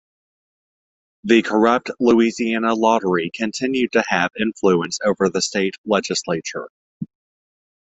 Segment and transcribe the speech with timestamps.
[1.25, 6.69] The corrupt Louisiana Lottery continued to have influence over the state legislature.